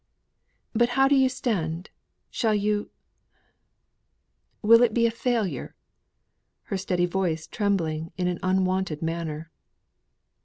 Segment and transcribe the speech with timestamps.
[0.73, 1.91] "But how do you stand?
[2.31, 2.89] Shall you
[4.63, 5.75] will it be a failure?"
[6.63, 9.51] her steady voice trembling in an unwonted manner.